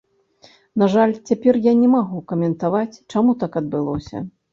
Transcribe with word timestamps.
На 0.83 0.85
жаль, 0.93 1.11
цяпер 1.29 1.59
я 1.65 1.73
не 1.81 1.89
магу 1.95 2.21
каментаваць, 2.31 3.01
чаму 3.15 3.37
так 3.45 3.51
адбылося. 3.63 4.23